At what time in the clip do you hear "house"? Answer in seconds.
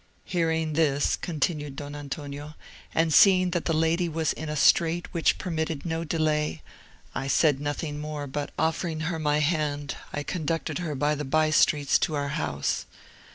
12.29-12.87